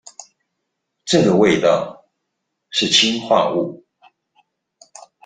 [1.05, 2.05] 這個味道，
[2.71, 3.85] 是氰化物